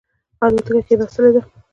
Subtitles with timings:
[0.43, 1.41] الوتکه کښېنستلې ده.